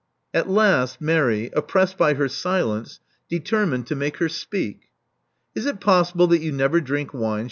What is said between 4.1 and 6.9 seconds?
her speak. Is it possible that you never